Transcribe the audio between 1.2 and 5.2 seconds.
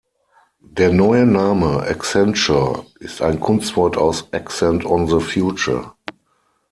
Name "Accenture" ist ein Kunstwort aus "Accent on the